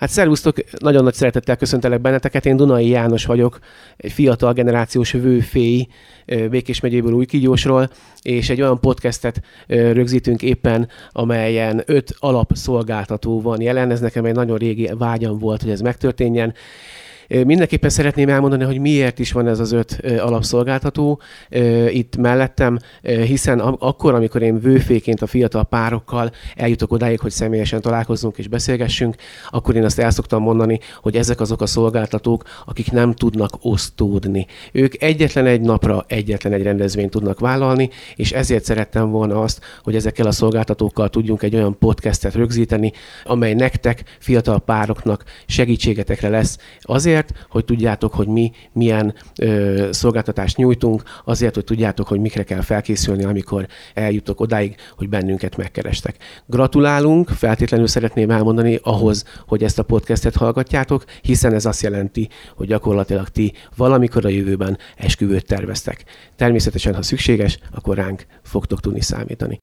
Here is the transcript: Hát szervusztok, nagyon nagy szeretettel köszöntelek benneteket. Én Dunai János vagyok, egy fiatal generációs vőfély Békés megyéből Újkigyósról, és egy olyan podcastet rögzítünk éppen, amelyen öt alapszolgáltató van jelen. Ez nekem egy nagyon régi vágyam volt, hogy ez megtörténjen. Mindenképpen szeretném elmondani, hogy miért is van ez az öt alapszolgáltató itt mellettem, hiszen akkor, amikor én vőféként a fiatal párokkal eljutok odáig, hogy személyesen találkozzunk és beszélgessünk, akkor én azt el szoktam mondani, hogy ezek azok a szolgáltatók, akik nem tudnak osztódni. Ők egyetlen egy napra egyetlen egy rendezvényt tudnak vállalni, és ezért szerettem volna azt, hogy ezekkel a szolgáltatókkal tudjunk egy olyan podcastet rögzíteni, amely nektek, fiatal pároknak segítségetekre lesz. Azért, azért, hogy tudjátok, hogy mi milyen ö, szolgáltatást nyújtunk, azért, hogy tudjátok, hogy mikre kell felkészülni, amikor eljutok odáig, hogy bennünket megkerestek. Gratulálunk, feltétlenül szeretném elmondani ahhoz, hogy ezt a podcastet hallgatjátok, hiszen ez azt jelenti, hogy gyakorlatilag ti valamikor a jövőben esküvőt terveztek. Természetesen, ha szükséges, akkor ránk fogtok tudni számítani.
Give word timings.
Hát 0.00 0.10
szervusztok, 0.10 0.56
nagyon 0.78 1.04
nagy 1.04 1.14
szeretettel 1.14 1.56
köszöntelek 1.56 2.00
benneteket. 2.00 2.46
Én 2.46 2.56
Dunai 2.56 2.88
János 2.88 3.24
vagyok, 3.24 3.58
egy 3.96 4.12
fiatal 4.12 4.52
generációs 4.52 5.12
vőfély 5.12 5.86
Békés 6.50 6.80
megyéből 6.80 7.12
Újkigyósról, 7.12 7.90
és 8.22 8.50
egy 8.50 8.60
olyan 8.60 8.80
podcastet 8.80 9.42
rögzítünk 9.66 10.42
éppen, 10.42 10.88
amelyen 11.10 11.82
öt 11.86 12.14
alapszolgáltató 12.18 13.40
van 13.40 13.60
jelen. 13.60 13.90
Ez 13.90 14.00
nekem 14.00 14.24
egy 14.24 14.34
nagyon 14.34 14.56
régi 14.58 14.90
vágyam 14.98 15.38
volt, 15.38 15.62
hogy 15.62 15.70
ez 15.70 15.80
megtörténjen. 15.80 16.54
Mindenképpen 17.44 17.90
szeretném 17.90 18.28
elmondani, 18.28 18.64
hogy 18.64 18.78
miért 18.78 19.18
is 19.18 19.32
van 19.32 19.48
ez 19.48 19.58
az 19.58 19.72
öt 19.72 20.00
alapszolgáltató 20.18 21.20
itt 21.88 22.16
mellettem, 22.16 22.78
hiszen 23.02 23.58
akkor, 23.60 24.14
amikor 24.14 24.42
én 24.42 24.60
vőféként 24.60 25.22
a 25.22 25.26
fiatal 25.26 25.64
párokkal 25.64 26.30
eljutok 26.56 26.92
odáig, 26.92 27.20
hogy 27.20 27.30
személyesen 27.30 27.80
találkozzunk 27.80 28.38
és 28.38 28.48
beszélgessünk, 28.48 29.14
akkor 29.50 29.76
én 29.76 29.84
azt 29.84 29.98
el 29.98 30.10
szoktam 30.10 30.42
mondani, 30.42 30.78
hogy 31.02 31.16
ezek 31.16 31.40
azok 31.40 31.60
a 31.60 31.66
szolgáltatók, 31.66 32.42
akik 32.66 32.92
nem 32.92 33.14
tudnak 33.14 33.52
osztódni. 33.60 34.46
Ők 34.72 35.02
egyetlen 35.02 35.46
egy 35.46 35.60
napra 35.60 36.04
egyetlen 36.08 36.52
egy 36.52 36.62
rendezvényt 36.62 37.10
tudnak 37.10 37.40
vállalni, 37.40 37.90
és 38.16 38.32
ezért 38.32 38.64
szerettem 38.64 39.10
volna 39.10 39.40
azt, 39.40 39.60
hogy 39.82 39.94
ezekkel 39.94 40.26
a 40.26 40.32
szolgáltatókkal 40.32 41.08
tudjunk 41.08 41.42
egy 41.42 41.54
olyan 41.54 41.78
podcastet 41.78 42.34
rögzíteni, 42.34 42.92
amely 43.24 43.54
nektek, 43.54 44.02
fiatal 44.18 44.60
pároknak 44.60 45.24
segítségetekre 45.46 46.28
lesz. 46.28 46.58
Azért, 46.80 47.18
azért, 47.20 47.46
hogy 47.50 47.64
tudjátok, 47.64 48.14
hogy 48.14 48.26
mi 48.26 48.52
milyen 48.72 49.14
ö, 49.38 49.88
szolgáltatást 49.90 50.56
nyújtunk, 50.56 51.02
azért, 51.24 51.54
hogy 51.54 51.64
tudjátok, 51.64 52.08
hogy 52.08 52.20
mikre 52.20 52.42
kell 52.42 52.60
felkészülni, 52.60 53.24
amikor 53.24 53.66
eljutok 53.94 54.40
odáig, 54.40 54.76
hogy 54.96 55.08
bennünket 55.08 55.56
megkerestek. 55.56 56.16
Gratulálunk, 56.46 57.28
feltétlenül 57.28 57.86
szeretném 57.86 58.30
elmondani 58.30 58.78
ahhoz, 58.82 59.24
hogy 59.46 59.62
ezt 59.62 59.78
a 59.78 59.82
podcastet 59.82 60.34
hallgatjátok, 60.36 61.04
hiszen 61.22 61.54
ez 61.54 61.66
azt 61.66 61.82
jelenti, 61.82 62.28
hogy 62.56 62.66
gyakorlatilag 62.66 63.28
ti 63.28 63.52
valamikor 63.76 64.24
a 64.24 64.28
jövőben 64.28 64.78
esküvőt 64.96 65.46
terveztek. 65.46 66.04
Természetesen, 66.36 66.94
ha 66.94 67.02
szükséges, 67.02 67.58
akkor 67.74 67.96
ránk 67.96 68.26
fogtok 68.42 68.80
tudni 68.80 69.00
számítani. 69.00 69.58